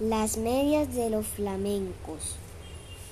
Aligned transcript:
Las 0.00 0.38
medias 0.38 0.94
de 0.94 1.10
los 1.10 1.26
flamencos. 1.26 2.36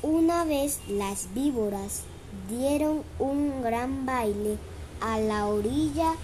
Una 0.01 0.47
vez 0.47 0.79
las 0.89 1.35
víboras 1.35 2.05
dieron 2.49 3.03
un 3.19 3.61
gran 3.61 4.07
baile 4.07 4.57
a 5.03 5.21
la 5.21 5.49
orilla 5.49 6.15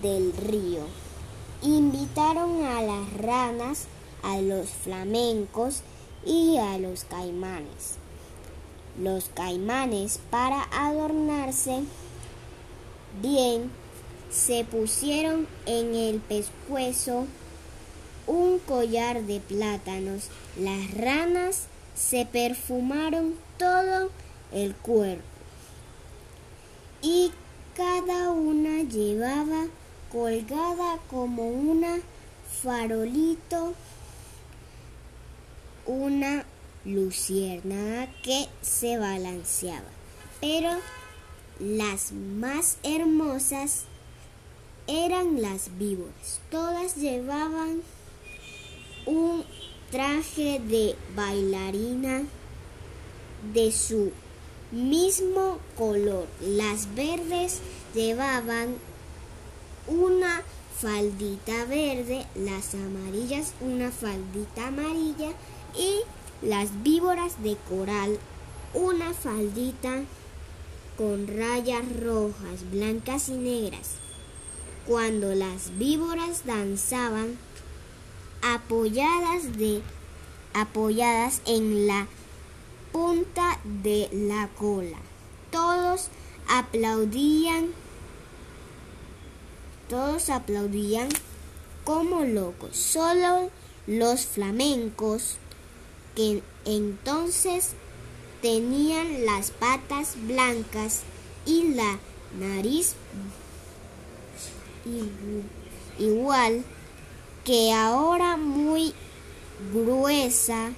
del 0.00 0.32
río. 0.32 0.84
Invitaron 1.60 2.64
a 2.64 2.80
las 2.80 3.12
ranas, 3.12 3.88
a 4.22 4.40
los 4.40 4.70
flamencos 4.70 5.82
y 6.24 6.56
a 6.56 6.78
los 6.78 7.04
caimanes. 7.04 7.96
Los 8.98 9.26
caimanes, 9.34 10.18
para 10.30 10.62
adornarse 10.72 11.82
bien, 13.20 13.70
se 14.30 14.64
pusieron 14.64 15.46
en 15.66 15.94
el 15.94 16.20
pescuezo 16.20 17.26
un 18.26 18.58
collar 18.60 19.22
de 19.22 19.40
plátanos. 19.40 20.28
Las 20.58 20.90
ranas 20.92 21.64
se 21.94 22.26
perfumaron 22.26 23.34
todo 23.58 24.10
el 24.52 24.74
cuerpo 24.74 25.24
y 27.02 27.30
cada 27.76 28.30
una 28.30 28.82
llevaba 28.82 29.66
colgada 30.10 30.98
como 31.10 31.48
una 31.48 31.98
farolito 32.62 33.74
una 35.86 36.44
luciérnaga 36.84 38.08
que 38.22 38.48
se 38.60 38.98
balanceaba. 38.98 39.86
Pero 40.40 40.70
las 41.60 42.12
más 42.12 42.78
hermosas 42.82 43.84
eran 44.86 45.40
las 45.40 45.78
víboras. 45.78 46.40
Todas 46.50 46.96
llevaban 46.96 47.82
un 49.06 49.44
traje 49.90 50.60
de 50.60 50.96
bailarina 51.14 52.24
de 53.54 53.72
su 53.72 54.12
mismo 54.72 55.58
color. 55.76 56.26
Las 56.40 56.94
verdes 56.94 57.60
llevaban 57.94 58.74
una 59.86 60.42
faldita 60.78 61.64
verde, 61.64 62.26
las 62.34 62.74
amarillas 62.74 63.54
una 63.60 63.90
faldita 63.90 64.66
amarilla 64.66 65.30
y 65.76 66.00
las 66.42 66.82
víboras 66.82 67.42
de 67.42 67.56
coral 67.68 68.18
una 68.74 69.14
faldita 69.14 70.02
con 70.98 71.26
rayas 71.28 71.84
rojas, 72.00 72.70
blancas 72.70 73.28
y 73.28 73.32
negras. 73.32 73.92
Cuando 74.86 75.34
las 75.34 75.76
víboras 75.78 76.44
danzaban, 76.44 77.38
apoyadas 78.42 79.56
de 79.56 79.82
apoyadas 80.54 81.42
en 81.46 81.86
la 81.86 82.06
punta 82.92 83.60
de 83.64 84.08
la 84.12 84.48
cola. 84.56 84.98
Todos 85.50 86.08
aplaudían 86.48 87.72
todos 89.88 90.30
aplaudían 90.30 91.08
como 91.84 92.24
locos. 92.24 92.76
Solo 92.76 93.50
los 93.86 94.26
flamencos 94.26 95.36
que 96.16 96.42
entonces 96.64 97.72
tenían 98.42 99.24
las 99.24 99.52
patas 99.52 100.14
blancas 100.26 101.02
y 101.44 101.74
la 101.74 101.98
nariz 102.38 102.94
igual 105.98 106.64
que 107.46 107.72
ahora 107.72 108.36
muy 108.36 108.92
gruesa 109.72 110.72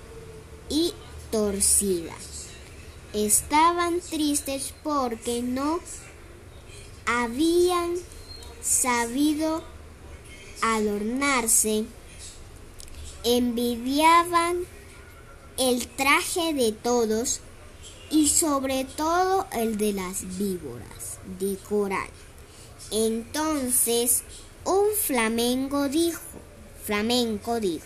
y 0.69 0.93
torcida. 1.31 2.15
Estaban 3.15 4.01
tristes 4.01 4.75
porque 4.83 5.41
no 5.41 5.81
habían 7.07 7.95
sabido 8.61 9.63
adornarse. 10.61 11.87
Envidiaban 13.25 14.59
el 15.57 15.89
traje 15.89 16.53
de 16.53 16.73
todos 16.73 17.41
y 18.11 18.29
sobre 18.29 18.85
todo 18.85 19.47
el 19.53 19.79
de 19.79 19.95
las 19.95 20.37
víboras 20.37 21.19
de 21.41 21.57
coral. 21.67 22.11
Entonces 22.91 24.23
un 24.65 24.85
flamenco 24.95 25.89
dijo, 25.89 26.21
flamenco 26.89 27.61
dijo, 27.61 27.85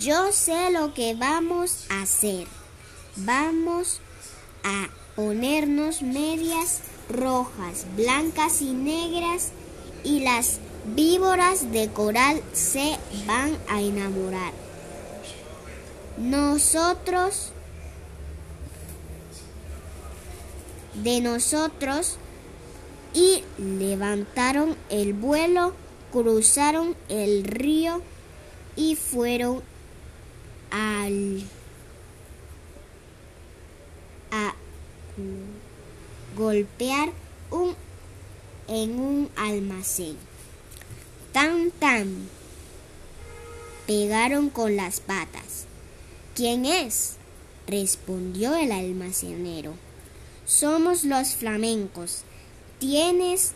yo 0.00 0.32
sé 0.32 0.72
lo 0.72 0.94
que 0.94 1.14
vamos 1.14 1.86
a 1.88 2.02
hacer. 2.02 2.48
Vamos 3.14 4.00
a 4.64 4.88
ponernos 5.14 6.02
medias 6.02 6.80
rojas, 7.08 7.86
blancas 7.96 8.62
y 8.62 8.72
negras 8.72 9.50
y 10.02 10.24
las 10.24 10.58
víboras 10.96 11.70
de 11.70 11.88
coral 11.90 12.42
se 12.52 12.98
van 13.28 13.56
a 13.68 13.80
enamorar. 13.80 14.52
Nosotros, 16.18 17.52
de 20.94 21.20
nosotros, 21.20 22.16
y 23.14 23.44
levantaron 23.56 24.76
el 24.88 25.12
vuelo, 25.12 25.74
cruzaron 26.12 26.96
el 27.08 27.44
río 27.44 28.02
y 28.76 28.96
fueron 28.96 29.62
al 30.70 31.42
a 34.30 34.54
golpear 36.36 37.10
un 37.50 37.74
en 38.68 39.00
un 39.00 39.30
almacén. 39.36 40.16
Tan 41.32 41.70
tan 41.72 42.28
pegaron 43.86 44.50
con 44.50 44.76
las 44.76 45.00
patas. 45.00 45.66
¿Quién 46.34 46.64
es? 46.64 47.16
respondió 47.66 48.56
el 48.56 48.72
almacenero. 48.72 49.74
Somos 50.44 51.04
los 51.04 51.34
flamencos. 51.34 52.22
Tienes 52.78 53.52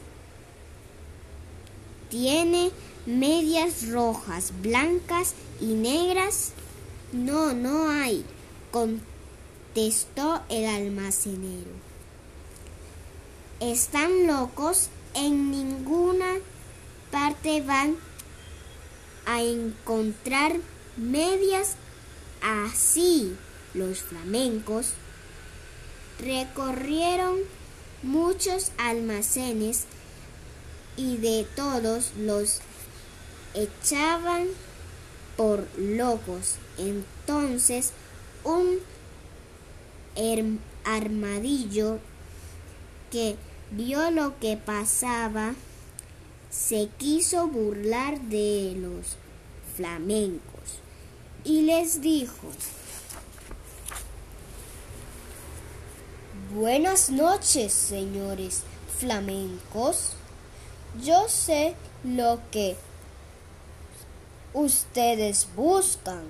tiene 2.09 2.71
medias 3.07 3.89
rojas, 3.89 4.53
blancas 4.63 5.35
y 5.61 5.67
negras. 5.67 6.53
No, 7.13 7.53
no 7.53 7.89
hay, 7.89 8.25
contestó 8.71 10.43
el 10.49 10.67
almacenero. 10.67 11.71
Están 13.61 14.27
locos, 14.27 14.89
en 15.15 15.51
ninguna 15.51 16.27
parte 17.11 17.61
van 17.61 17.97
a 19.27 19.43
encontrar 19.43 20.57
medias 20.97 21.77
así. 22.43 23.37
Los 23.75 24.01
flamencos 24.01 24.95
recorrieron 26.19 27.39
muchos 28.03 28.73
almacenes 28.77 29.85
y 30.97 31.16
de 31.16 31.47
todos 31.56 32.12
los 32.19 32.60
echaban 33.55 34.47
por 35.37 35.66
locos. 35.78 36.56
Entonces 36.78 37.93
un 38.44 38.78
armadillo 40.84 41.99
que 43.10 43.37
vio 43.71 44.10
lo 44.10 44.38
que 44.38 44.56
pasaba 44.56 45.55
se 46.50 46.88
quiso 46.99 47.49
burlar 47.49 48.21
de 48.21 48.75
los 48.76 49.16
flamencos 49.76 50.81
y 51.44 51.62
les 51.62 52.00
dijo, 52.00 52.49
Buenas 56.55 57.11
noches, 57.11 57.73
señores 57.73 58.62
flamencos. 59.00 60.12
Yo 61.02 61.29
sé 61.29 61.75
lo 62.05 62.38
que 62.50 62.76
ustedes 64.52 65.49
buscan. 65.56 66.23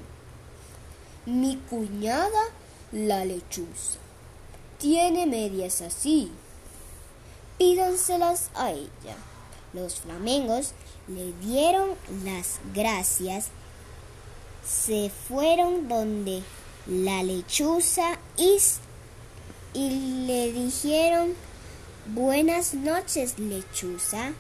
Mi 1.26 1.56
cuñada, 1.68 2.50
la 2.92 3.24
lechuza, 3.24 3.98
tiene 4.78 5.26
medias 5.26 5.80
así. 5.80 6.30
Pídanselas 7.58 8.50
a 8.54 8.72
ella. 8.72 9.16
Los 9.72 10.00
flamengos 10.00 10.72
le 11.08 11.32
dieron 11.46 11.90
las 12.24 12.58
gracias. 12.74 13.48
Se 14.66 15.10
fueron 15.28 15.88
donde 15.88 16.42
la 16.86 17.22
lechuza 17.22 18.18
y, 18.36 18.58
y 19.74 20.26
le 20.26 20.52
dijeron 20.52 21.34
Buenas 22.06 22.74
noches, 22.74 23.38
lechuza. 23.38 24.34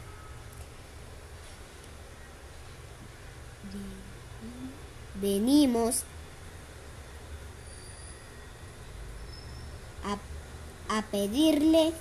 Venimos 5.20 6.02
a, 10.88 11.02
pedirle 11.10 11.92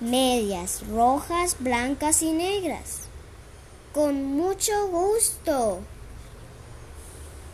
medias 0.00 0.82
rojas, 0.88 1.56
blancas 1.60 2.22
y 2.22 2.32
negras. 2.32 3.02
Con 3.92 4.24
mucho 4.24 4.88
gusto, 4.88 5.80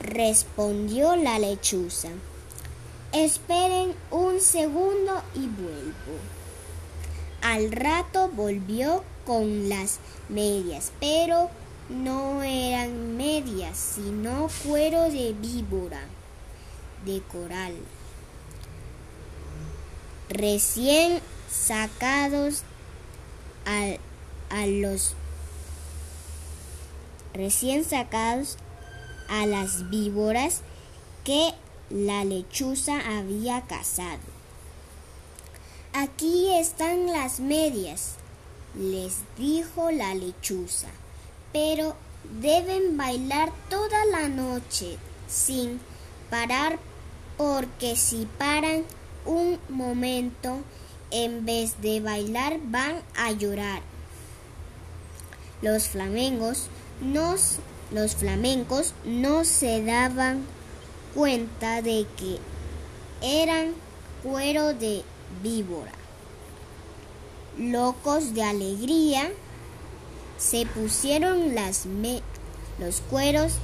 respondió 0.01 1.17
la 1.17 1.39
lechuza. 1.39 2.09
Esperen 3.13 3.95
un 4.11 4.41
segundo 4.41 5.23
y 5.35 5.49
vuelvo. 5.49 6.19
Al 7.43 7.73
rato 7.73 8.29
volvió 8.29 9.03
con 9.27 9.69
las 9.69 9.99
medias, 10.29 10.93
pero 11.01 11.51
no 11.89 12.43
eran 12.43 13.17
medias, 13.17 13.77
sino 13.77 14.49
cuero 14.65 15.11
de 15.11 15.33
víbora, 15.33 16.03
de 17.05 17.23
coral, 17.23 17.75
recién 20.29 21.21
sacados 21.51 22.63
a, 23.65 24.67
los 24.67 25.15
recién 27.35 27.85
sacados 27.85 28.57
a 29.29 29.47
las 29.47 29.89
víboras 29.91 30.63
que 31.25 31.53
la 31.91 32.25
lechuza 32.25 33.19
había 33.19 33.63
cazado. 33.63 34.39
Aquí 35.93 36.51
están 36.55 37.07
las 37.07 37.41
medias, 37.41 38.15
les 38.75 39.17
dijo 39.39 39.91
la 39.91 40.15
lechuza, 40.15 40.89
pero 41.53 41.95
deben 42.41 42.97
bailar 42.97 43.53
toda 43.69 44.05
la 44.07 44.29
noche 44.29 44.99
sin 45.27 45.81
parar 46.31 46.79
porque 47.37 47.97
si 47.97 48.27
paran 48.39 48.85
un 49.25 49.59
momento 49.69 50.59
en 51.11 51.45
vez 51.47 51.81
de 51.81 52.01
bailar 52.01 52.59
van 52.65 53.03
a 53.17 53.33
llorar. 53.33 53.83
Los 55.63 55.89
flamencos 55.89 56.69
no, 57.01 57.35
los 57.93 58.17
flamencos 58.17 58.95
no 59.05 59.45
se 59.45 59.85
daban 59.85 60.45
cuenta 61.15 61.83
de 61.83 62.07
que 62.17 62.39
eran 63.23 63.73
cuero 64.23 64.75
de 64.75 65.03
víbora. 65.43 65.93
Locos 67.59 68.35
de 68.35 68.43
alegría, 68.43 69.31
se 70.39 70.67
pusieron 70.67 71.55
las 71.55 71.85
los 72.79 73.01
cueros 73.11 73.55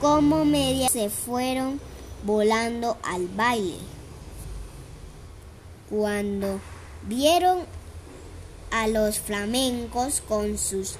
como 0.00 0.44
medias 0.44 0.92
se 0.92 1.08
fueron 1.08 1.80
volando 2.24 2.98
al 3.02 3.28
baile. 3.28 3.78
Cuando 5.88 6.60
vieron 7.06 7.60
a 8.70 8.88
los 8.88 9.20
flamencos 9.20 10.20
con 10.20 10.58
sus 10.58 10.96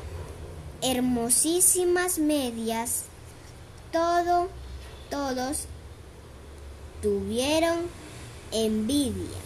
hermosísimas 0.81 2.19
medias, 2.19 3.05
todo, 3.91 4.49
todos 5.11 5.65
tuvieron 7.03 7.81
envidia. 8.53 9.39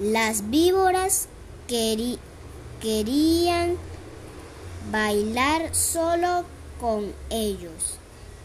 Las 0.00 0.50
víboras 0.50 1.28
querían 1.68 3.76
bailar 4.90 5.74
solo 5.74 6.44
con 6.80 7.12
ellos 7.30 7.98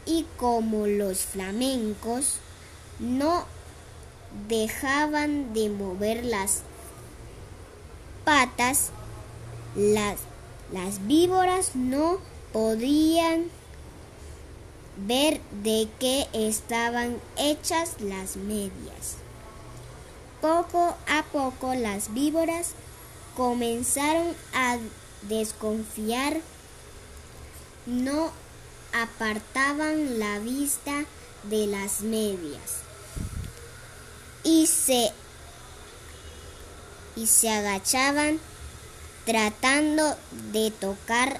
y 0.05 0.25
como 0.37 0.85
los 0.85 1.19
flamencos 1.19 2.35
no 2.99 3.45
dejaban 4.47 5.53
de 5.53 5.69
mover 5.69 6.25
las 6.25 6.61
patas, 8.25 8.89
las, 9.75 10.17
víboras 11.07 11.75
no 11.75 12.17
podían 12.51 13.45
ver 15.07 15.41
de 15.63 15.87
qué 15.99 16.27
estaban 16.33 17.17
hechas 17.37 18.01
las 18.01 18.37
medias. 18.37 19.17
Poco 20.41 20.95
a 21.07 21.23
poco 21.31 21.73
las 21.73 22.13
víboras 22.13 22.71
comenzaron 23.35 24.35
a 24.53 24.77
desconfiar, 25.23 26.39
no 27.85 28.31
apartaban 28.93 30.19
la 30.19 30.39
vista 30.39 31.05
de 31.43 31.67
las 31.67 32.01
medias 32.01 32.83
y 34.43 34.67
se, 34.67 35.11
y 37.15 37.27
se 37.27 37.49
agachaban 37.49 38.39
tratando 39.25 40.15
de 40.51 40.71
tocar 40.71 41.39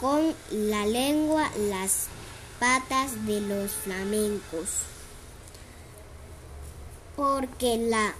con 0.00 0.34
la 0.50 0.86
lengua 0.86 1.50
las 1.68 2.06
patas 2.58 3.26
de 3.26 3.40
los 3.40 3.72
flamencos. 3.72 4.68
Porque 7.16 7.78
la 7.78 8.14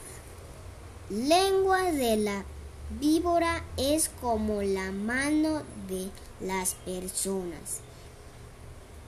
lengua 1.10 1.92
de 1.92 2.16
la 2.16 2.44
víbora 2.90 3.64
es 3.76 4.10
como 4.20 4.62
la 4.62 4.92
mano 4.92 5.62
de 5.88 6.10
las 6.40 6.74
personas. 6.74 7.80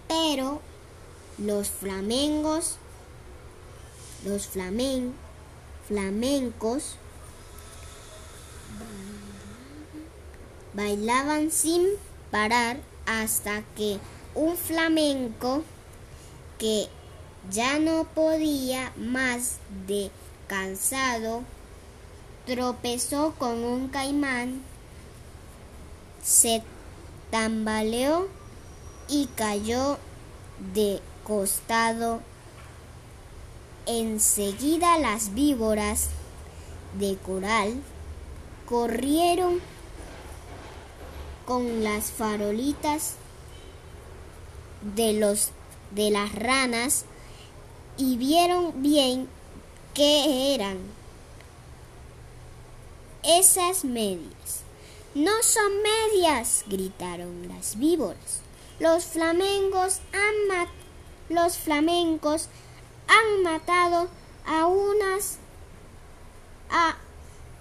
Pero 0.09 0.61
los 1.39 1.69
flamencos, 1.69 2.77
los 4.25 4.47
flamen, 4.47 5.15
flamencos 5.87 6.97
bailaban 10.75 11.51
sin 11.51 11.87
parar 12.31 12.79
hasta 13.07 13.63
que 13.77 13.99
un 14.35 14.57
flamenco 14.57 15.63
que 16.59 16.89
ya 17.51 17.79
no 17.79 18.05
podía 18.05 18.93
más 18.97 19.57
de 19.87 20.11
cansado 20.47 21.43
tropezó 22.49 23.35
con 23.39 23.63
un 23.63 23.89
caimán, 23.89 24.63
se 26.25 26.63
tambaleó 27.31 28.27
y 29.07 29.27
cayó 29.37 29.99
de 30.73 31.03
costado. 31.25 32.23
Enseguida 33.85 34.99
las 34.99 35.35
víboras 35.35 36.09
de 36.99 37.19
coral 37.19 37.75
corrieron 38.67 39.61
con 41.47 41.85
las 41.85 42.11
farolitas 42.11 43.17
de 44.97 45.13
los 45.13 45.51
de 45.91 46.11
las 46.11 46.35
ranas 46.35 47.05
y 47.99 48.17
vieron 48.17 48.83
bien 48.83 49.29
qué 49.93 50.55
eran 50.55 50.98
esas 53.23 53.85
medias. 53.85 54.63
No 55.15 55.33
son 55.43 55.73
medias, 55.83 56.65
gritaron 56.67 57.49
las 57.49 57.79
víboras. 57.79 58.41
Los 58.79 59.05
flamencos 59.05 60.01
han 60.13 60.69
los 61.29 61.59
flamencos 61.59 62.49
han 63.07 63.43
matado 63.43 64.09
a 64.47 64.67
unas 64.67 65.39
a 66.71 66.97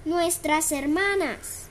nuestras 0.05 0.71
hermanas 0.71 1.67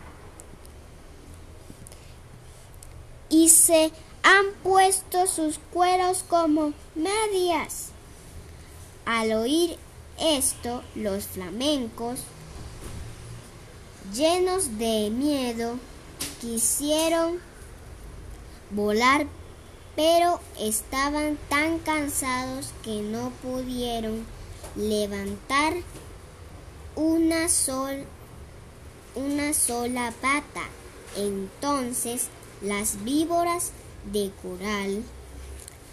y 3.28 3.48
se 3.48 3.92
han 4.22 4.46
puesto 4.62 5.26
sus 5.26 5.58
cueros 5.72 6.24
como 6.28 6.72
medias. 6.94 7.90
Al 9.04 9.32
oír 9.32 9.78
esto, 10.18 10.82
los 10.94 11.24
flamencos 11.26 12.20
llenos 14.14 14.78
de 14.78 15.10
miedo, 15.10 15.78
quisieron 16.40 17.38
volar, 18.70 19.26
pero 19.94 20.40
estaban 20.58 21.38
tan 21.48 21.78
cansados 21.78 22.72
que 22.82 23.00
no 23.02 23.30
pudieron 23.42 24.24
levantar 24.74 25.74
una, 26.94 27.46
una 29.14 29.54
sola 29.54 30.12
pata. 30.20 30.62
Entonces 31.16 32.28
las 32.60 33.02
víboras 33.04 33.72
de 34.12 34.30
coral 34.42 35.02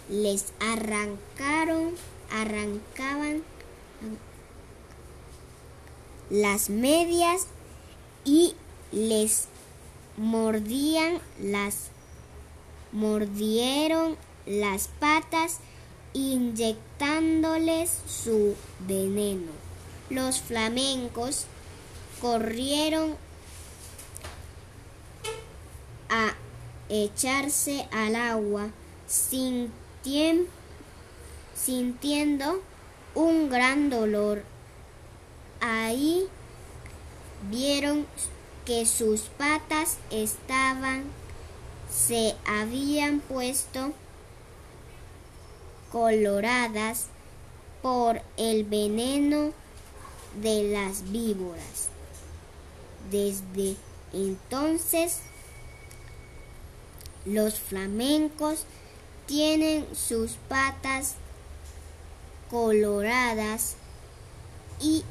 les 0.08 0.52
arrancaron, 0.60 1.94
arrancaban 2.30 3.42
las 6.30 6.68
medias 6.68 7.46
y 8.24 8.54
les 8.92 9.48
mordían 10.16 11.20
las 11.40 11.90
mordieron 12.92 14.16
las 14.46 14.88
patas 15.00 15.58
inyectándoles 16.12 17.90
su 18.06 18.54
veneno. 18.86 19.50
Los 20.10 20.40
flamencos 20.40 21.46
corrieron 22.20 23.16
a 26.08 26.34
echarse 26.88 27.88
al 27.90 28.14
agua 28.14 28.68
sintiendo 29.08 30.46
un 33.16 33.50
gran 33.50 33.90
dolor. 33.90 34.44
Ahí 35.60 36.28
vieron 37.50 38.06
que 38.64 38.86
sus 38.86 39.22
patas 39.22 39.98
estaban, 40.10 41.04
se 41.90 42.34
habían 42.46 43.20
puesto 43.20 43.92
coloradas 45.92 47.06
por 47.82 48.22
el 48.36 48.64
veneno 48.64 49.52
de 50.42 50.64
las 50.64 51.10
víboras. 51.10 51.88
Desde 53.10 53.76
entonces, 54.12 55.20
los 57.24 57.60
flamencos 57.60 58.64
tienen 59.26 59.86
sus 59.94 60.32
patas 60.48 61.14
coloradas 62.50 63.76
y 64.80 65.04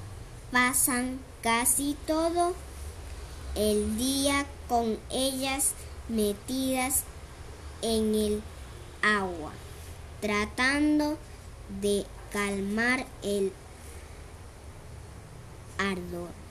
pasan 0.53 1.19
casi 1.41 1.97
todo 2.05 2.53
el 3.55 3.97
día 3.97 4.45
con 4.69 4.99
ellas 5.09 5.73
metidas 6.07 7.03
en 7.81 8.13
el 8.13 8.43
agua, 9.01 9.51
tratando 10.21 11.17
de 11.81 12.05
calmar 12.31 13.03
el 13.23 13.51
ardor. 15.79 16.42